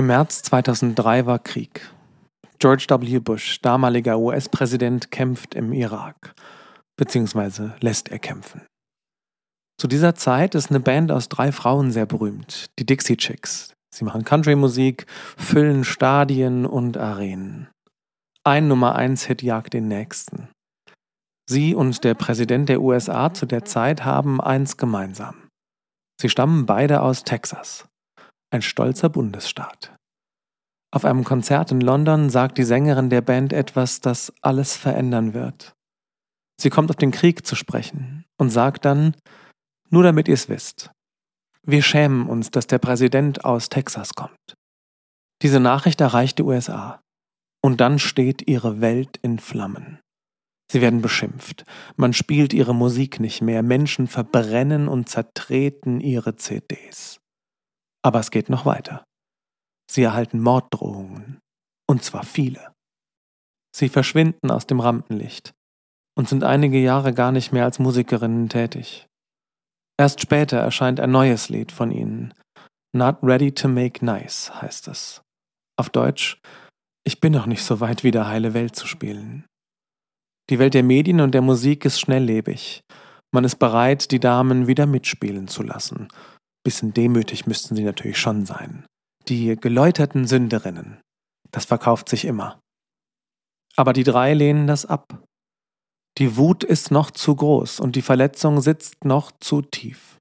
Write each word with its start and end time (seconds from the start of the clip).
Im 0.00 0.06
März 0.06 0.40
2003 0.44 1.26
war 1.26 1.38
Krieg. 1.38 1.90
George 2.58 2.86
W. 2.88 3.18
Bush, 3.18 3.60
damaliger 3.60 4.18
US-Präsident, 4.18 5.10
kämpft 5.10 5.54
im 5.54 5.74
Irak, 5.74 6.34
beziehungsweise 6.96 7.74
lässt 7.80 8.08
er 8.08 8.18
kämpfen. 8.18 8.62
Zu 9.78 9.88
dieser 9.88 10.14
Zeit 10.14 10.54
ist 10.54 10.70
eine 10.70 10.80
Band 10.80 11.12
aus 11.12 11.28
drei 11.28 11.52
Frauen 11.52 11.90
sehr 11.90 12.06
berühmt, 12.06 12.70
die 12.78 12.86
Dixie 12.86 13.18
Chicks. 13.18 13.74
Sie 13.94 14.06
machen 14.06 14.24
Country-Musik, 14.24 15.04
füllen 15.36 15.84
Stadien 15.84 16.64
und 16.64 16.96
Arenen. 16.96 17.68
Ein 18.42 18.68
Nummer 18.68 18.94
1 18.96 19.24
Hit 19.24 19.42
jagt 19.42 19.74
den 19.74 19.88
nächsten. 19.88 20.48
Sie 21.46 21.74
und 21.74 22.04
der 22.04 22.14
Präsident 22.14 22.70
der 22.70 22.80
USA 22.80 23.34
zu 23.34 23.44
der 23.44 23.66
Zeit 23.66 24.06
haben 24.06 24.40
eins 24.40 24.78
gemeinsam. 24.78 25.34
Sie 26.18 26.30
stammen 26.30 26.64
beide 26.64 27.02
aus 27.02 27.22
Texas 27.22 27.89
ein 28.50 28.62
stolzer 28.62 29.08
Bundesstaat. 29.08 29.94
Auf 30.92 31.04
einem 31.04 31.24
Konzert 31.24 31.70
in 31.70 31.80
London 31.80 32.30
sagt 32.30 32.58
die 32.58 32.64
Sängerin 32.64 33.10
der 33.10 33.20
Band 33.20 33.52
etwas, 33.52 34.00
das 34.00 34.32
alles 34.42 34.76
verändern 34.76 35.34
wird. 35.34 35.72
Sie 36.60 36.70
kommt 36.70 36.90
auf 36.90 36.96
den 36.96 37.12
Krieg 37.12 37.46
zu 37.46 37.54
sprechen 37.54 38.24
und 38.38 38.50
sagt 38.50 38.84
dann, 38.84 39.14
nur 39.88 40.02
damit 40.02 40.28
ihr 40.28 40.34
es 40.34 40.48
wisst, 40.48 40.90
wir 41.62 41.82
schämen 41.82 42.28
uns, 42.28 42.50
dass 42.50 42.66
der 42.66 42.78
Präsident 42.78 43.44
aus 43.44 43.68
Texas 43.68 44.14
kommt. 44.14 44.54
Diese 45.42 45.60
Nachricht 45.60 46.00
erreicht 46.00 46.38
die 46.38 46.42
USA. 46.42 47.00
Und 47.62 47.80
dann 47.80 47.98
steht 47.98 48.48
ihre 48.48 48.80
Welt 48.80 49.18
in 49.22 49.38
Flammen. 49.38 50.00
Sie 50.72 50.80
werden 50.80 51.02
beschimpft, 51.02 51.64
man 51.96 52.12
spielt 52.12 52.52
ihre 52.52 52.74
Musik 52.74 53.18
nicht 53.18 53.42
mehr, 53.42 53.62
Menschen 53.62 54.06
verbrennen 54.06 54.86
und 54.86 55.08
zertreten 55.08 56.00
ihre 56.00 56.36
CDs. 56.36 57.19
Aber 58.02 58.20
es 58.20 58.30
geht 58.30 58.48
noch 58.48 58.64
weiter. 58.64 59.04
Sie 59.90 60.02
erhalten 60.02 60.40
Morddrohungen, 60.40 61.40
und 61.88 62.04
zwar 62.04 62.24
viele. 62.24 62.72
Sie 63.74 63.88
verschwinden 63.88 64.50
aus 64.50 64.66
dem 64.66 64.80
Rampenlicht 64.80 65.52
und 66.16 66.28
sind 66.28 66.44
einige 66.44 66.78
Jahre 66.78 67.12
gar 67.12 67.32
nicht 67.32 67.52
mehr 67.52 67.64
als 67.64 67.78
Musikerinnen 67.78 68.48
tätig. 68.48 69.06
Erst 69.98 70.20
später 70.20 70.58
erscheint 70.58 71.00
ein 71.00 71.10
neues 71.10 71.48
Lied 71.48 71.72
von 71.72 71.90
ihnen. 71.90 72.34
Not 72.96 73.18
Ready 73.22 73.52
to 73.52 73.68
Make 73.68 74.04
Nice 74.04 74.62
heißt 74.62 74.88
es. 74.88 75.22
Auf 75.76 75.90
Deutsch, 75.90 76.40
ich 77.04 77.20
bin 77.20 77.32
noch 77.32 77.46
nicht 77.46 77.62
so 77.62 77.80
weit, 77.80 78.02
wieder 78.02 78.26
heile 78.26 78.54
Welt 78.54 78.76
zu 78.76 78.86
spielen. 78.86 79.44
Die 80.48 80.58
Welt 80.58 80.74
der 80.74 80.82
Medien 80.82 81.20
und 81.20 81.32
der 81.32 81.42
Musik 81.42 81.84
ist 81.84 82.00
schnelllebig. 82.00 82.82
Man 83.32 83.44
ist 83.44 83.56
bereit, 83.56 84.10
die 84.10 84.20
Damen 84.20 84.66
wieder 84.66 84.86
mitspielen 84.86 85.48
zu 85.48 85.62
lassen 85.62 86.08
Bisschen 86.62 86.92
demütig 86.92 87.46
müssten 87.46 87.74
sie 87.76 87.84
natürlich 87.84 88.18
schon 88.18 88.44
sein. 88.44 88.84
Die 89.28 89.56
geläuterten 89.56 90.26
Sünderinnen. 90.26 91.00
Das 91.50 91.64
verkauft 91.64 92.08
sich 92.08 92.24
immer. 92.24 92.60
Aber 93.76 93.92
die 93.92 94.04
drei 94.04 94.34
lehnen 94.34 94.66
das 94.66 94.86
ab. 94.86 95.24
Die 96.18 96.36
Wut 96.36 96.64
ist 96.64 96.90
noch 96.90 97.10
zu 97.10 97.34
groß 97.34 97.80
und 97.80 97.96
die 97.96 98.02
Verletzung 98.02 98.60
sitzt 98.60 99.04
noch 99.04 99.32
zu 99.40 99.62
tief. 99.62 100.18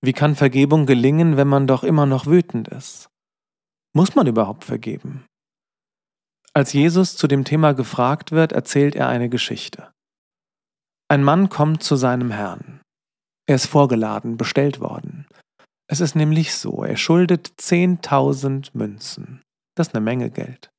Wie 0.00 0.12
kann 0.12 0.34
Vergebung 0.34 0.86
gelingen, 0.86 1.36
wenn 1.36 1.48
man 1.48 1.66
doch 1.66 1.84
immer 1.84 2.06
noch 2.06 2.26
wütend 2.26 2.68
ist? 2.68 3.08
Muss 3.94 4.14
man 4.14 4.26
überhaupt 4.26 4.64
vergeben? 4.64 5.26
Als 6.54 6.72
Jesus 6.72 7.16
zu 7.16 7.28
dem 7.28 7.44
Thema 7.44 7.72
gefragt 7.72 8.32
wird, 8.32 8.52
erzählt 8.52 8.94
er 8.94 9.08
eine 9.08 9.28
Geschichte. 9.28 9.92
Ein 11.08 11.22
Mann 11.22 11.48
kommt 11.48 11.82
zu 11.82 11.96
seinem 11.96 12.30
Herrn. 12.30 12.81
Er 13.46 13.56
ist 13.56 13.66
vorgeladen, 13.66 14.36
bestellt 14.36 14.80
worden. 14.80 15.26
Es 15.88 16.00
ist 16.00 16.14
nämlich 16.14 16.54
so, 16.54 16.84
er 16.84 16.96
schuldet 16.96 17.52
10.000 17.58 18.70
Münzen. 18.72 19.42
Das 19.76 19.88
ist 19.88 19.94
eine 19.94 20.04
Menge 20.04 20.30
Geld. 20.30 20.70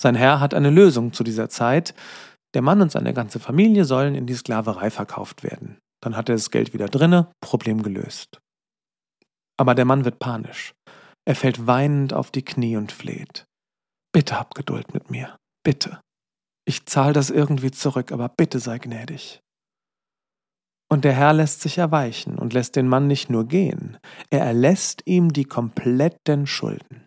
Sein 0.00 0.14
Herr 0.14 0.40
hat 0.40 0.54
eine 0.54 0.70
Lösung 0.70 1.12
zu 1.12 1.24
dieser 1.24 1.48
Zeit. 1.48 1.94
Der 2.54 2.62
Mann 2.62 2.82
und 2.82 2.92
seine 2.92 3.14
ganze 3.14 3.40
Familie 3.40 3.84
sollen 3.84 4.14
in 4.14 4.26
die 4.26 4.34
Sklaverei 4.34 4.90
verkauft 4.90 5.42
werden. 5.42 5.78
Dann 6.02 6.16
hat 6.16 6.28
er 6.28 6.34
das 6.34 6.50
Geld 6.50 6.74
wieder 6.74 6.88
drinne, 6.88 7.32
Problem 7.40 7.82
gelöst. 7.82 8.40
Aber 9.56 9.74
der 9.74 9.84
Mann 9.84 10.04
wird 10.04 10.18
panisch. 10.18 10.72
Er 11.24 11.36
fällt 11.36 11.66
weinend 11.66 12.12
auf 12.12 12.30
die 12.30 12.44
Knie 12.44 12.76
und 12.76 12.90
fleht. 12.90 13.44
Bitte 14.12 14.38
hab 14.38 14.54
Geduld 14.54 14.92
mit 14.92 15.10
mir. 15.10 15.36
Bitte. 15.64 16.00
Ich 16.64 16.86
zahle 16.86 17.12
das 17.12 17.30
irgendwie 17.30 17.70
zurück, 17.70 18.12
aber 18.12 18.28
bitte 18.28 18.58
sei 18.58 18.78
gnädig. 18.78 19.41
Und 20.92 21.06
der 21.06 21.14
Herr 21.14 21.32
lässt 21.32 21.62
sich 21.62 21.78
erweichen 21.78 22.38
und 22.38 22.52
lässt 22.52 22.76
den 22.76 22.86
Mann 22.86 23.06
nicht 23.06 23.30
nur 23.30 23.48
gehen, 23.48 23.96
er 24.28 24.40
erlässt 24.40 25.00
ihm 25.06 25.32
die 25.32 25.46
kompletten 25.46 26.46
Schulden. 26.46 27.06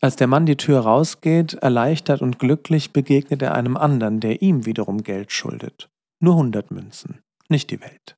Als 0.00 0.16
der 0.16 0.26
Mann 0.26 0.46
die 0.46 0.56
Tür 0.56 0.80
rausgeht, 0.80 1.54
erleichtert 1.54 2.22
und 2.22 2.40
glücklich 2.40 2.92
begegnet 2.92 3.40
er 3.40 3.54
einem 3.54 3.76
anderen, 3.76 4.18
der 4.18 4.42
ihm 4.42 4.66
wiederum 4.66 5.04
Geld 5.04 5.30
schuldet. 5.30 5.90
Nur 6.18 6.34
hundert 6.34 6.72
Münzen, 6.72 7.20
nicht 7.48 7.70
die 7.70 7.80
Welt. 7.80 8.16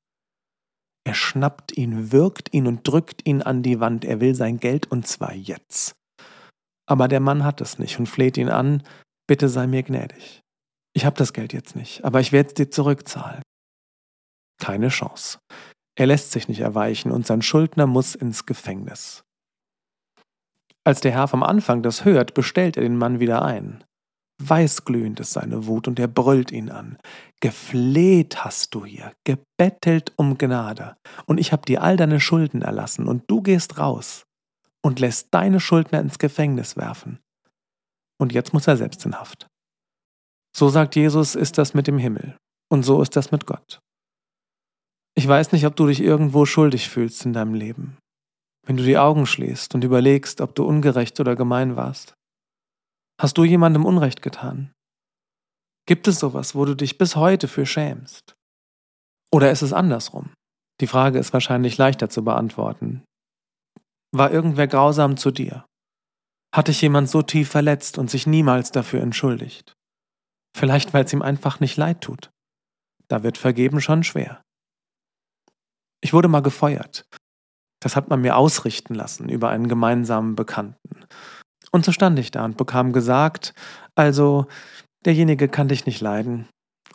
Er 1.05 1.13
schnappt 1.13 1.77
ihn, 1.77 2.11
wirkt 2.11 2.55
ihn 2.55 2.67
und 2.67 2.89
drückt 2.89 3.27
ihn 3.27 3.43
an 3.43 3.63
die 3.63 3.81
Wand, 3.81 4.07
er 4.07 4.23
will 4.23 4.35
sein 4.35 4.59
Geld 4.61 4.91
und 4.91 5.07
zwar 5.07 5.35
jetzt. 5.35 5.95
Aber 6.89 7.07
der 7.07 7.21
Mann 7.21 7.45
hat 7.45 7.61
es 7.61 7.79
nicht 7.79 7.99
und 7.99 8.07
fleht 8.07 8.39
ihn 8.39 8.49
an, 8.49 8.83
bitte 9.27 9.51
sei 9.51 9.67
mir 9.67 9.83
gnädig. 9.83 10.41
Ich 10.95 11.05
habe 11.05 11.19
das 11.19 11.35
Geld 11.35 11.53
jetzt 11.53 11.77
nicht, 11.77 12.03
aber 12.03 12.21
ich 12.21 12.33
werde 12.33 12.49
es 12.49 12.55
dir 12.55 12.71
zurückzahlen. 12.71 13.43
Keine 14.59 14.89
Chance. 14.89 15.39
Er 15.97 16.07
lässt 16.07 16.33
sich 16.33 16.49
nicht 16.49 16.61
erweichen 16.61 17.11
und 17.11 17.27
sein 17.27 17.43
Schuldner 17.43 17.87
muss 17.87 18.15
ins 18.15 18.47
Gefängnis. 18.47 19.25
Als 20.85 21.01
der 21.01 21.13
Herr 21.13 21.29
vom 21.29 21.43
Anfang 21.43 21.83
das 21.83 22.05
hört, 22.05 22.35
bestellt 22.35 22.77
er 22.77 22.83
den 22.83 22.97
Mann 22.97 23.21
wieder 23.21 23.45
ein. 23.45 23.85
Weißglühend 24.41 25.19
ist 25.21 25.33
seine 25.33 25.67
Wut 25.67 25.89
und 25.89 25.99
er 25.99 26.07
brüllt 26.07 26.53
ihn 26.53 26.71
an. 26.71 26.97
Gefleht 27.41 28.45
hast 28.45 28.75
du 28.75 28.85
hier, 28.85 29.13
gebettelt 29.25 30.13
um 30.17 30.39
Gnade, 30.39 30.97
und 31.27 31.39
ich 31.39 31.53
hab 31.53 31.67
dir 31.67 31.83
all 31.83 31.97
deine 31.97 32.21
Schulden 32.21 32.63
erlassen, 32.63 33.09
und 33.09 33.25
du 33.27 33.43
gehst 33.43 33.79
raus 33.79 34.25
und 34.81 35.01
lässt 35.01 35.29
deine 35.35 35.59
Schuldner 35.59 36.01
ins 36.01 36.19
Gefängnis 36.19 36.77
werfen. 36.77 37.19
Und 38.21 38.33
jetzt 38.33 38.53
muss 38.53 38.69
er 38.69 38.77
selbst 38.77 39.05
in 39.05 39.19
Haft. 39.19 39.49
So 40.57 40.69
sagt 40.69 40.95
Jesus, 40.95 41.35
ist 41.35 41.59
das 41.59 41.75
mit 41.75 41.89
dem 41.89 41.99
Himmel, 41.99 42.37
und 42.71 42.85
so 42.85 43.03
ist 43.03 43.17
das 43.17 43.33
mit 43.33 43.45
Gott. 43.45 43.81
Ich 45.19 45.27
weiß 45.27 45.51
nicht, 45.51 45.67
ob 45.67 45.75
du 45.75 45.89
dich 45.89 46.01
irgendwo 46.01 46.47
schuldig 46.47 46.89
fühlst 46.89 47.27
in 47.27 47.33
deinem 47.33 47.53
Leben. 47.53 47.99
Wenn 48.65 48.77
du 48.77 48.85
die 48.85 48.99
Augen 48.99 49.27
schließt 49.27 49.75
und 49.75 49.83
überlegst, 49.83 50.41
ob 50.41 50.55
du 50.55 50.65
ungerecht 50.65 51.19
oder 51.19 51.35
gemein 51.35 51.75
warst. 51.75 52.15
Hast 53.21 53.37
du 53.37 53.43
jemandem 53.43 53.85
Unrecht 53.85 54.23
getan? 54.23 54.71
Gibt 55.89 56.07
es 56.07 56.21
sowas, 56.21 56.55
wo 56.55 56.65
du 56.65 56.77
dich 56.77 56.99
bis 56.99 57.17
heute 57.17 57.49
für 57.49 57.67
schämst? 57.67 58.37
Oder 59.33 59.51
ist 59.51 59.63
es 59.63 59.73
andersrum? 59.73 60.31
Die 60.81 60.87
Frage 60.87 61.19
ist 61.19 61.33
wahrscheinlich 61.33 61.79
leichter 61.79 62.09
zu 62.09 62.23
beantworten. 62.23 63.03
War 64.13 64.31
irgendwer 64.31 64.69
grausam 64.69 65.17
zu 65.17 65.33
dir? 65.33 65.67
Hat 66.55 66.69
dich 66.69 66.81
jemand 66.81 67.11
so 67.11 67.23
tief 67.23 67.51
verletzt 67.51 67.99
und 67.99 68.09
sich 68.09 68.29
niemals 68.29 68.71
dafür 68.71 69.01
entschuldigt? 69.01 69.73
Vielleicht, 70.57 70.95
weil 70.95 71.07
es 71.07 71.13
ihm 71.13 71.23
einfach 71.23 71.59
nicht 71.59 71.77
leid 71.77 72.03
tut. 72.03 72.31
Da 73.09 73.25
wird 73.25 73.37
Vergeben 73.37 73.81
schon 73.81 74.05
schwer. 74.05 74.43
Ich 76.01 76.13
wurde 76.13 76.29
mal 76.29 76.43
gefeuert. 76.43 77.07
Das 77.81 77.97
hat 77.97 78.09
man 78.09 78.21
mir 78.21 78.37
ausrichten 78.37 78.95
lassen 78.95 79.29
über 79.29 79.51
einen 79.51 79.69
gemeinsamen 79.69 80.35
Bekannten. 80.35 81.05
Und 81.71 81.85
so 81.85 81.93
stand 81.93 82.19
ich 82.19 82.31
da 82.31 82.45
und 82.45 82.57
bekam 82.57 82.93
gesagt, 82.93 83.55
also, 83.95 84.47
derjenige 85.05 85.49
kann 85.49 85.69
dich 85.69 85.87
nicht 85.87 86.01
leiden 86.01 86.49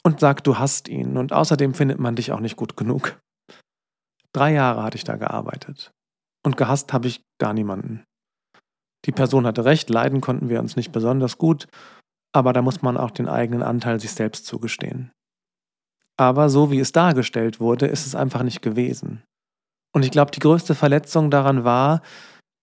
und 0.03 0.19
sagt, 0.19 0.47
du 0.47 0.57
hast 0.57 0.87
ihn 0.87 1.17
und 1.17 1.31
außerdem 1.31 1.73
findet 1.73 1.99
man 1.99 2.15
dich 2.15 2.31
auch 2.31 2.39
nicht 2.39 2.55
gut 2.55 2.75
genug. 2.75 3.19
Drei 4.33 4.53
Jahre 4.53 4.83
hatte 4.83 4.97
ich 4.97 5.03
da 5.03 5.15
gearbeitet 5.15 5.91
und 6.43 6.57
gehasst 6.57 6.91
habe 6.91 7.07
ich 7.07 7.21
gar 7.39 7.53
niemanden. 7.53 8.03
Die 9.05 9.11
Person 9.11 9.45
hatte 9.45 9.65
recht, 9.65 9.89
leiden 9.89 10.21
konnten 10.21 10.49
wir 10.49 10.59
uns 10.59 10.75
nicht 10.75 10.91
besonders 10.91 11.37
gut, 11.37 11.67
aber 12.33 12.51
da 12.53 12.61
muss 12.61 12.81
man 12.81 12.97
auch 12.97 13.11
den 13.11 13.27
eigenen 13.27 13.61
Anteil 13.61 13.99
sich 13.99 14.11
selbst 14.11 14.45
zugestehen. 14.45 15.11
Aber 16.17 16.49
so 16.49 16.71
wie 16.71 16.79
es 16.79 16.91
dargestellt 16.91 17.59
wurde, 17.59 17.87
ist 17.87 18.05
es 18.05 18.15
einfach 18.15 18.43
nicht 18.43 18.61
gewesen. 18.61 19.23
Und 19.93 20.03
ich 20.03 20.11
glaube, 20.11 20.31
die 20.31 20.39
größte 20.39 20.75
Verletzung 20.75 21.31
daran 21.31 21.63
war, 21.63 22.01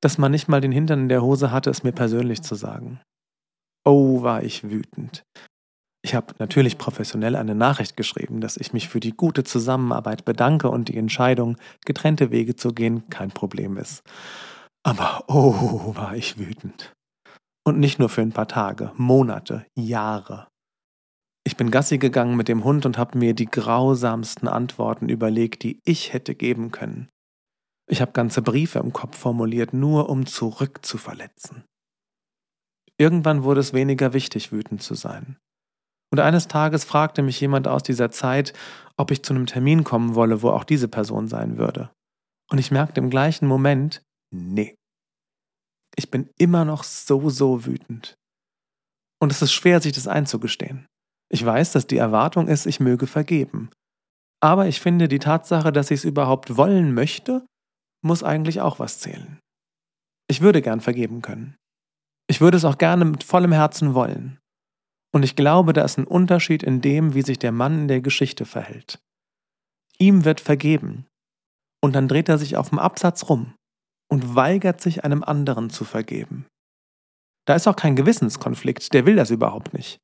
dass 0.01 0.19
man 0.19 0.33
nicht 0.33 0.49
mal 0.49 0.61
den 0.61 0.73
Hintern 0.73 1.01
in 1.01 1.09
der 1.09 1.23
Hose 1.23 1.51
hatte, 1.51 1.71
es 1.71 1.83
mir 1.83 1.93
persönlich 1.93 2.43
zu 2.43 2.55
sagen. 2.55 3.01
Oh, 3.85 4.23
war 4.23 4.43
ich 4.43 4.69
wütend. 4.69 5.25
Ich 6.03 6.15
habe 6.15 6.35
natürlich 6.39 6.79
professionell 6.79 7.37
eine 7.37 7.55
Nachricht 7.55 7.97
geschrieben, 7.97 8.41
dass 8.41 8.57
ich 8.57 8.73
mich 8.73 8.89
für 8.89 9.01
die 9.01 9.13
gute 9.13 9.45
Zusammenarbeit 9.45 10.25
bedanke 10.25 10.71
und 10.71 10.89
die 10.89 10.97
Entscheidung, 10.97 11.57
getrennte 11.85 12.31
Wege 12.31 12.57
zu 12.57 12.73
gehen, 12.73 13.09
kein 13.11 13.31
Problem 13.31 13.77
ist. 13.77 14.03
Aber 14.83 15.25
oh, 15.29 15.95
war 15.95 16.17
ich 16.17 16.39
wütend. 16.39 16.93
Und 17.65 17.79
nicht 17.79 17.99
nur 17.99 18.09
für 18.09 18.23
ein 18.23 18.33
paar 18.33 18.49
Tage, 18.49 18.93
Monate, 18.97 19.67
Jahre. 19.77 20.49
Ich 21.51 21.57
bin 21.57 21.73
Gassi 21.73 21.99
gegangen 21.99 22.37
mit 22.37 22.47
dem 22.47 22.63
Hund 22.63 22.87
und 22.87 22.97
habe 22.97 23.19
mir 23.19 23.35
die 23.35 23.51
grausamsten 23.51 24.47
Antworten 24.47 25.09
überlegt, 25.09 25.65
die 25.65 25.81
ich 25.85 26.13
hätte 26.13 26.37
geben 26.37 26.71
können. 26.71 27.09
Ich 27.91 28.01
habe 28.01 28.13
ganze 28.13 28.41
Briefe 28.41 28.79
im 28.79 28.93
Kopf 28.93 29.19
formuliert, 29.19 29.73
nur 29.73 30.09
um 30.11 30.27
zurück 30.27 30.87
zu 30.87 30.97
verletzen. 30.97 31.65
Irgendwann 32.99 33.43
wurde 33.43 33.59
es 33.59 33.73
weniger 33.73 34.13
wichtig, 34.13 34.53
wütend 34.53 34.81
zu 34.81 34.95
sein. 34.95 35.39
Und 36.13 36.21
eines 36.21 36.47
Tages 36.47 36.85
fragte 36.85 37.21
mich 37.21 37.41
jemand 37.41 37.67
aus 37.67 37.83
dieser 37.83 38.13
Zeit, 38.13 38.53
ob 38.97 39.11
ich 39.11 39.25
zu 39.25 39.35
einem 39.35 39.47
Termin 39.47 39.83
kommen 39.83 40.15
wolle, 40.15 40.43
wo 40.43 40.51
auch 40.51 40.63
diese 40.63 40.87
Person 40.87 41.27
sein 41.27 41.59
würde. 41.59 41.91
Und 42.49 42.59
ich 42.59 42.71
merkte 42.71 43.01
im 43.01 43.11
gleichen 43.11 43.49
Moment, 43.49 44.03
nee. 44.33 44.77
Ich 45.97 46.13
bin 46.13 46.31
immer 46.39 46.65
noch 46.65 46.85
so, 46.85 47.29
so 47.29 47.67
wütend. 47.67 48.15
Und 49.21 49.33
es 49.33 49.43
ist 49.43 49.53
schwer, 49.53 49.81
sich 49.81 49.95
das 49.95 50.07
einzugestehen. 50.07 50.87
Ich 51.33 51.45
weiß, 51.45 51.73
dass 51.73 51.87
die 51.87 51.97
Erwartung 51.97 52.49
ist, 52.49 52.67
ich 52.67 52.81
möge 52.81 53.07
vergeben. 53.07 53.71
Aber 54.43 54.67
ich 54.67 54.81
finde, 54.81 55.07
die 55.07 55.19
Tatsache, 55.19 55.73
dass 55.73 55.91
ich 55.91 56.01
es 56.01 56.05
überhaupt 56.05 56.57
wollen 56.57 56.93
möchte, 56.93 57.47
muss 58.03 58.23
eigentlich 58.23 58.61
auch 58.61 58.79
was 58.79 58.99
zählen. 58.99 59.39
Ich 60.29 60.41
würde 60.41 60.63
gern 60.63 60.81
vergeben 60.81 61.23
können. 61.23 61.57
Ich 62.29 62.41
würde 62.41 62.57
es 62.57 62.65
auch 62.65 62.79
gerne 62.79 63.05
mit 63.05 63.25
vollem 63.25 63.53
Herzen 63.53 63.95
wollen. 63.95 64.39
Und 65.13 65.25
ich 65.25 65.37
glaube, 65.37 65.73
da 65.73 65.85
ist 65.85 65.99
ein 65.99 66.07
Unterschied 66.07 66.63
in 66.63 66.81
dem, 66.81 67.15
wie 67.15 67.23
sich 67.23 67.39
der 67.39 67.53
Mann 67.53 67.81
in 67.81 67.89
der 67.89 68.01
Geschichte 68.01 68.47
verhält. 68.47 69.01
Ihm 69.99 70.25
wird 70.25 70.41
vergeben. 70.41 71.07
Und 71.83 71.95
dann 71.95 72.09
dreht 72.09 72.29
er 72.29 72.39
sich 72.39 72.57
auf 72.57 72.71
dem 72.71 72.79
Absatz 72.79 73.29
rum 73.29 73.55
und 74.11 74.35
weigert 74.35 74.81
sich 74.81 75.05
einem 75.05 75.23
anderen 75.23 75.71
zu 75.71 75.85
vergeben. 75.85 76.47
Da 77.47 77.55
ist 77.55 77.67
auch 77.67 77.77
kein 77.77 77.97
Gewissenskonflikt, 77.97 78.93
der 78.93 79.07
will 79.07 79.17
das 79.17 79.31
überhaupt 79.31 79.75
nicht. 79.75 79.99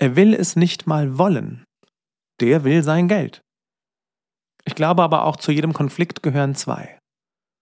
Er 0.00 0.14
will 0.14 0.34
es 0.34 0.54
nicht 0.54 0.86
mal 0.86 1.18
wollen. 1.18 1.64
Der 2.40 2.62
will 2.64 2.82
sein 2.82 3.08
Geld. 3.08 3.40
Ich 4.64 4.74
glaube 4.74 5.02
aber 5.02 5.24
auch, 5.24 5.36
zu 5.36 5.50
jedem 5.50 5.72
Konflikt 5.72 6.22
gehören 6.22 6.54
zwei. 6.54 6.98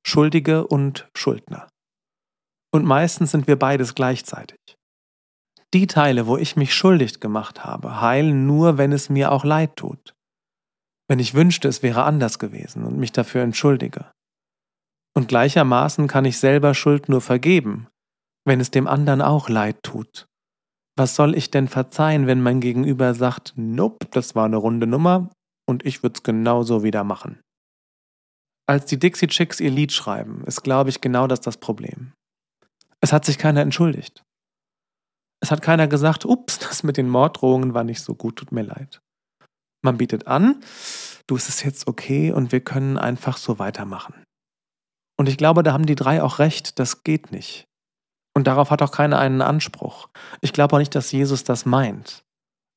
Schuldige 0.06 0.66
und 0.66 1.08
Schuldner. 1.16 1.68
Und 2.72 2.84
meistens 2.84 3.30
sind 3.30 3.46
wir 3.46 3.58
beides 3.58 3.94
gleichzeitig. 3.94 4.58
Die 5.72 5.86
Teile, 5.86 6.26
wo 6.26 6.36
ich 6.36 6.56
mich 6.56 6.74
schuldig 6.74 7.20
gemacht 7.20 7.64
habe, 7.64 8.00
heilen 8.00 8.46
nur, 8.46 8.78
wenn 8.78 8.92
es 8.92 9.08
mir 9.08 9.32
auch 9.32 9.44
leid 9.44 9.76
tut. 9.76 10.12
Wenn 11.08 11.18
ich 11.18 11.34
wünschte, 11.34 11.68
es 11.68 11.82
wäre 11.82 12.04
anders 12.04 12.38
gewesen 12.38 12.84
und 12.84 12.98
mich 12.98 13.12
dafür 13.12 13.42
entschuldige. 13.42 14.10
Und 15.14 15.28
gleichermaßen 15.28 16.08
kann 16.08 16.24
ich 16.24 16.38
selber 16.38 16.74
Schuld 16.74 17.08
nur 17.08 17.20
vergeben, 17.20 17.88
wenn 18.44 18.60
es 18.60 18.70
dem 18.70 18.86
anderen 18.86 19.22
auch 19.22 19.48
leid 19.48 19.82
tut. 19.82 20.26
Was 20.96 21.14
soll 21.14 21.36
ich 21.36 21.50
denn 21.50 21.68
verzeihen, 21.68 22.26
wenn 22.26 22.42
mein 22.42 22.60
Gegenüber 22.60 23.14
sagt, 23.14 23.52
nope, 23.56 24.06
das 24.10 24.34
war 24.34 24.46
eine 24.46 24.56
runde 24.56 24.86
Nummer 24.86 25.30
und 25.68 25.84
ich 25.84 26.02
würde 26.02 26.14
es 26.16 26.22
genauso 26.22 26.82
wieder 26.82 27.04
machen? 27.04 27.40
Als 28.66 28.86
die 28.86 28.98
Dixie 28.98 29.28
Chicks 29.28 29.60
ihr 29.60 29.70
Lied 29.70 29.92
schreiben, 29.92 30.42
ist, 30.46 30.62
glaube 30.62 30.90
ich, 30.90 31.00
genau 31.00 31.26
das 31.26 31.40
das 31.40 31.58
Problem. 31.58 32.12
Es 33.00 33.12
hat 33.12 33.24
sich 33.24 33.38
keiner 33.38 33.60
entschuldigt. 33.60 34.22
Es 35.40 35.50
hat 35.50 35.60
keiner 35.62 35.86
gesagt, 35.86 36.24
ups, 36.24 36.58
das 36.58 36.82
mit 36.82 36.96
den 36.96 37.08
Morddrohungen 37.08 37.74
war 37.74 37.84
nicht 37.84 38.00
so 38.00 38.14
gut, 38.14 38.36
tut 38.36 38.52
mir 38.52 38.62
leid. 38.62 39.00
Man 39.82 39.98
bietet 39.98 40.26
an, 40.26 40.60
du, 41.26 41.36
es 41.36 41.48
ist 41.48 41.62
jetzt 41.62 41.86
okay 41.86 42.32
und 42.32 42.52
wir 42.52 42.60
können 42.60 42.96
einfach 42.96 43.36
so 43.36 43.58
weitermachen. 43.58 44.14
Und 45.18 45.28
ich 45.28 45.36
glaube, 45.36 45.62
da 45.62 45.72
haben 45.72 45.86
die 45.86 45.94
drei 45.94 46.22
auch 46.22 46.38
recht, 46.38 46.78
das 46.78 47.04
geht 47.04 47.32
nicht. 47.32 47.65
Und 48.36 48.46
darauf 48.48 48.70
hat 48.70 48.82
auch 48.82 48.92
keiner 48.92 49.18
einen 49.18 49.40
Anspruch. 49.40 50.10
Ich 50.42 50.52
glaube 50.52 50.76
auch 50.76 50.78
nicht, 50.78 50.94
dass 50.94 51.10
Jesus 51.10 51.42
das 51.42 51.64
meint. 51.64 52.22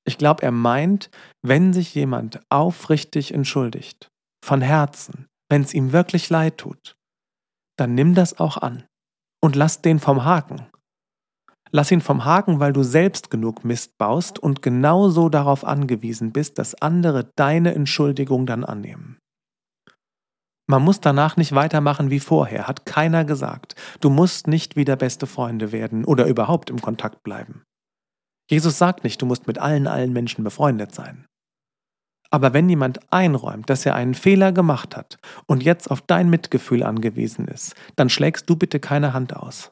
Ich 0.08 0.18
glaube, 0.18 0.42
er 0.42 0.52
meint, 0.52 1.10
wenn 1.46 1.74
sich 1.74 1.94
jemand 1.94 2.40
aufrichtig 2.48 3.34
entschuldigt, 3.34 4.08
von 4.42 4.62
Herzen, 4.62 5.28
wenn 5.50 5.62
es 5.64 5.74
ihm 5.74 5.92
wirklich 5.92 6.30
leid 6.30 6.60
tut, 6.60 6.96
dann 7.78 7.94
nimm 7.94 8.16
das 8.16 8.40
auch 8.40 8.56
an 8.56 8.86
und 9.44 9.58
lass 9.58 9.82
den 9.82 10.00
vom 10.00 10.24
Haken. 10.24 10.66
Lass 11.72 11.92
ihn 11.92 12.00
vom 12.00 12.24
Haken, 12.24 12.62
weil 12.62 12.72
du 12.72 12.82
selbst 12.82 13.30
genug 13.30 13.66
Mist 13.66 13.98
baust 13.98 14.40
und 14.40 14.62
genauso 14.62 15.28
darauf 15.28 15.66
angewiesen 15.66 16.32
bist, 16.32 16.58
dass 16.58 16.82
andere 16.82 17.32
deine 17.36 17.76
Entschuldigung 17.76 18.46
dann 18.46 18.64
annehmen. 18.64 19.18
Man 20.70 20.84
muss 20.84 21.02
danach 21.02 21.36
nicht 21.36 21.56
weitermachen 21.56 22.12
wie 22.12 22.20
vorher, 22.20 22.68
hat 22.68 22.86
keiner 22.86 23.26
gesagt. 23.26 23.74
Du 24.02 24.12
musst 24.12 24.46
nicht 24.46 24.76
wieder 24.76 24.96
beste 24.96 25.26
Freunde 25.26 25.72
werden 25.72 26.06
oder 26.06 26.28
überhaupt 26.28 26.70
im 26.70 26.80
Kontakt 26.80 27.24
bleiben. 27.24 27.64
Jesus 28.52 28.78
sagt 28.78 29.04
nicht, 29.04 29.20
du 29.20 29.26
musst 29.26 29.48
mit 29.48 29.58
allen, 29.58 29.88
allen 29.88 30.14
Menschen 30.14 30.44
befreundet 30.44 30.94
sein. 30.94 31.26
Aber 32.30 32.54
wenn 32.54 32.70
jemand 32.70 33.00
einräumt, 33.12 33.68
dass 33.68 33.84
er 33.84 33.96
einen 33.96 34.14
Fehler 34.14 34.52
gemacht 34.52 34.96
hat 34.96 35.18
und 35.48 35.64
jetzt 35.64 35.90
auf 35.90 36.02
dein 36.02 36.30
Mitgefühl 36.30 36.84
angewiesen 36.84 37.48
ist, 37.48 37.74
dann 37.96 38.12
schlägst 38.12 38.48
du 38.48 38.56
bitte 38.56 38.80
keine 38.80 39.12
Hand 39.12 39.36
aus, 39.36 39.72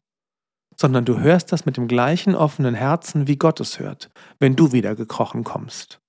sondern 0.75 1.05
du 1.05 1.19
hörst 1.19 1.51
das 1.51 1.67
mit 1.67 1.77
dem 1.77 1.87
gleichen 1.87 2.33
offenen 2.33 2.73
Herzen, 2.73 3.27
wie 3.27 3.37
Gott 3.37 3.59
es 3.59 3.77
hört, 3.77 4.09
wenn 4.39 4.55
du 4.55 4.71
wieder 4.71 4.95
gekrochen 4.95 5.43
kommst. 5.43 5.99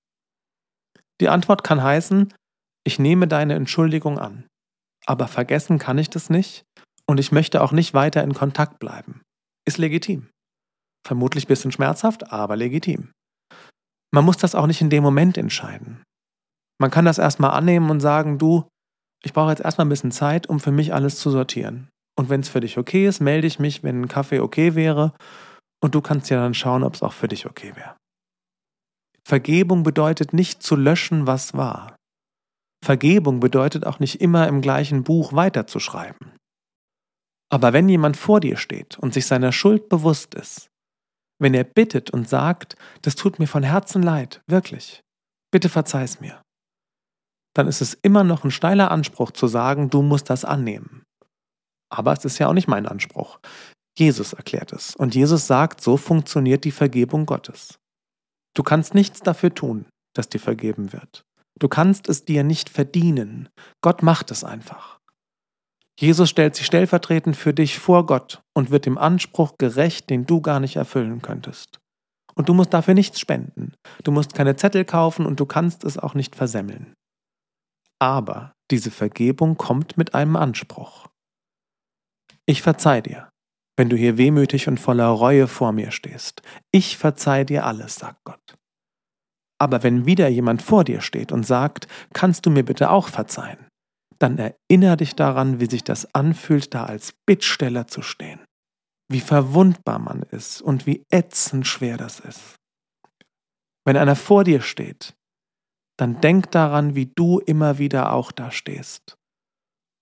Die 1.21 1.29
Antwort 1.29 1.63
kann 1.63 1.83
heißen, 1.83 2.33
ich 2.83 2.97
nehme 2.97 3.27
deine 3.27 3.53
Entschuldigung 3.53 4.17
an 4.17 4.48
aber 5.09 5.27
vergessen 5.27 5.79
kann 5.79 5.97
ich 5.97 6.11
das 6.11 6.29
nicht 6.29 6.65
und 7.07 7.19
ich 7.19 7.31
möchte 7.31 7.63
auch 7.63 7.71
nicht 7.71 7.95
weiter 7.95 8.23
in 8.23 8.35
Kontakt 8.35 8.77
bleiben. 8.77 9.21
Ist 9.65 9.79
legitim. 9.79 10.29
Vermutlich 11.05 11.45
ein 11.45 11.47
bisschen 11.47 11.71
schmerzhaft, 11.71 12.31
aber 12.31 12.55
legitim. 12.55 13.11
Man 14.13 14.23
muss 14.23 14.37
das 14.37 14.53
auch 14.53 14.67
nicht 14.67 14.81
in 14.81 14.91
dem 14.91 15.01
Moment 15.01 15.37
entscheiden. 15.37 16.03
Man 16.79 16.91
kann 16.91 17.05
das 17.05 17.17
erstmal 17.17 17.51
annehmen 17.51 17.89
und 17.89 18.01
sagen, 18.01 18.37
du, 18.37 18.67
ich 19.23 19.33
brauche 19.33 19.49
jetzt 19.49 19.61
erstmal 19.61 19.87
ein 19.87 19.89
bisschen 19.89 20.11
Zeit, 20.11 20.47
um 20.47 20.59
für 20.59 20.71
mich 20.71 20.93
alles 20.93 21.17
zu 21.17 21.31
sortieren. 21.31 21.89
Und 22.15 22.29
wenn 22.29 22.41
es 22.41 22.49
für 22.49 22.59
dich 22.59 22.77
okay 22.77 23.07
ist, 23.07 23.19
melde 23.19 23.47
ich 23.47 23.57
mich, 23.57 23.81
wenn 23.81 24.01
ein 24.01 24.07
Kaffee 24.07 24.39
okay 24.39 24.75
wäre. 24.75 25.13
Und 25.83 25.95
du 25.95 26.01
kannst 26.01 26.29
ja 26.29 26.39
dann 26.39 26.53
schauen, 26.53 26.83
ob 26.83 26.93
es 26.93 27.01
auch 27.01 27.13
für 27.13 27.27
dich 27.27 27.47
okay 27.47 27.75
wäre. 27.75 27.95
Vergebung 29.27 29.81
bedeutet 29.81 30.33
nicht 30.33 30.61
zu 30.61 30.75
löschen, 30.75 31.25
was 31.25 31.55
war. 31.55 31.95
Vergebung 32.83 33.39
bedeutet 33.39 33.85
auch 33.85 33.99
nicht 33.99 34.21
immer 34.21 34.47
im 34.47 34.61
gleichen 34.61 35.03
Buch 35.03 35.33
weiterzuschreiben. 35.33 36.33
Aber 37.51 37.73
wenn 37.73 37.89
jemand 37.89 38.15
vor 38.15 38.39
dir 38.39 38.57
steht 38.57 38.97
und 38.99 39.13
sich 39.13 39.25
seiner 39.25 39.51
Schuld 39.51 39.89
bewusst 39.89 40.35
ist, 40.35 40.69
wenn 41.39 41.53
er 41.53 41.63
bittet 41.63 42.11
und 42.11 42.29
sagt, 42.29 42.75
das 43.01 43.15
tut 43.15 43.39
mir 43.39 43.47
von 43.47 43.63
Herzen 43.63 44.03
leid, 44.03 44.41
wirklich, 44.47 45.01
bitte 45.51 45.69
verzeih's 45.69 46.19
mir, 46.19 46.41
dann 47.55 47.67
ist 47.67 47.81
es 47.81 47.95
immer 47.95 48.23
noch 48.23 48.43
ein 48.43 48.51
steiler 48.51 48.91
Anspruch 48.91 49.31
zu 49.31 49.47
sagen, 49.47 49.89
du 49.89 50.01
musst 50.01 50.29
das 50.29 50.45
annehmen. 50.45 51.03
Aber 51.91 52.13
es 52.13 52.23
ist 52.23 52.37
ja 52.37 52.47
auch 52.47 52.53
nicht 52.53 52.67
mein 52.67 52.85
Anspruch. 52.85 53.39
Jesus 53.97 54.33
erklärt 54.33 54.71
es. 54.71 54.95
Und 54.95 55.15
Jesus 55.15 55.47
sagt, 55.47 55.81
so 55.81 55.97
funktioniert 55.97 56.63
die 56.63 56.71
Vergebung 56.71 57.25
Gottes. 57.25 57.79
Du 58.55 58.63
kannst 58.63 58.93
nichts 58.93 59.21
dafür 59.21 59.53
tun, 59.53 59.85
dass 60.15 60.29
dir 60.29 60.39
vergeben 60.39 60.93
wird. 60.93 61.23
Du 61.59 61.67
kannst 61.67 62.07
es 62.07 62.25
dir 62.25 62.43
nicht 62.43 62.69
verdienen. 62.69 63.49
Gott 63.81 64.01
macht 64.01 64.31
es 64.31 64.43
einfach. 64.43 64.99
Jesus 65.99 66.29
stellt 66.29 66.55
sich 66.55 66.65
stellvertretend 66.65 67.35
für 67.35 67.53
dich 67.53 67.77
vor 67.77 68.05
Gott 68.05 68.41
und 68.53 68.71
wird 68.71 68.85
dem 68.85 68.97
Anspruch 68.97 69.57
gerecht, 69.57 70.09
den 70.09 70.25
du 70.25 70.39
gar 70.41 70.61
nicht 70.61 70.77
erfüllen 70.77 71.21
könntest. 71.21 71.81
Und 72.35 72.47
du 72.47 72.53
musst 72.53 72.73
dafür 72.73 72.93
nichts 72.93 73.19
spenden. 73.19 73.73
Du 74.03 74.13
musst 74.13 74.33
keine 74.33 74.55
Zettel 74.55 74.85
kaufen 74.85 75.25
und 75.25 75.41
du 75.41 75.45
kannst 75.45 75.83
es 75.83 75.97
auch 75.97 76.13
nicht 76.13 76.37
versemmeln. 76.37 76.93
Aber 77.99 78.53
diese 78.71 78.91
Vergebung 78.91 79.57
kommt 79.57 79.97
mit 79.97 80.13
einem 80.13 80.37
Anspruch. 80.37 81.07
Ich 82.45 82.61
verzeih 82.61 83.01
dir, 83.01 83.29
wenn 83.75 83.89
du 83.89 83.97
hier 83.97 84.17
wehmütig 84.17 84.69
und 84.69 84.79
voller 84.79 85.07
Reue 85.07 85.47
vor 85.47 85.73
mir 85.73 85.91
stehst. 85.91 86.41
Ich 86.71 86.97
verzeih 86.97 87.43
dir 87.43 87.65
alles, 87.65 87.95
sagt 87.95 88.23
Gott. 88.23 88.58
Aber 89.59 89.83
wenn 89.83 90.05
wieder 90.05 90.29
jemand 90.29 90.61
vor 90.61 90.83
dir 90.83 91.01
steht 91.01 91.31
und 91.31 91.45
sagt, 91.45 91.87
kannst 92.13 92.45
du 92.45 92.49
mir 92.49 92.63
bitte 92.63 92.89
auch 92.89 93.09
verzeihen, 93.09 93.67
dann 94.17 94.37
erinnere 94.37 94.97
dich 94.97 95.15
daran, 95.15 95.59
wie 95.59 95.69
sich 95.69 95.83
das 95.83 96.13
anfühlt, 96.15 96.73
da 96.73 96.85
als 96.85 97.13
Bittsteller 97.25 97.87
zu 97.87 98.01
stehen. 98.01 98.39
Wie 99.11 99.21
verwundbar 99.21 99.99
man 99.99 100.21
ist 100.23 100.61
und 100.61 100.85
wie 100.85 101.03
ätzend 101.09 101.67
schwer 101.67 101.97
das 101.97 102.19
ist. 102.19 102.55
Wenn 103.85 103.97
einer 103.97 104.15
vor 104.15 104.43
dir 104.43 104.61
steht, 104.61 105.15
dann 105.97 106.21
denk 106.21 106.51
daran, 106.51 106.95
wie 106.95 107.07
du 107.07 107.39
immer 107.39 107.77
wieder 107.77 108.13
auch 108.13 108.31
da 108.31 108.51
stehst. 108.51 109.17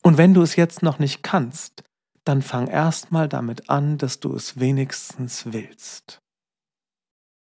Und 0.04 0.18
wenn 0.18 0.34
du 0.34 0.42
es 0.42 0.56
jetzt 0.56 0.84
noch 0.84 1.00
nicht 1.00 1.24
kannst, 1.24 1.84
dann 2.24 2.42
fang 2.42 2.68
erstmal 2.68 3.30
damit 3.30 3.70
an, 3.70 3.98
dass 3.98 4.20
du 4.20 4.36
es 4.36 4.60
wenigstens 4.60 5.54
willst. 5.54 6.20